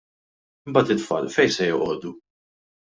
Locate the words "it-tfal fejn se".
0.95-1.71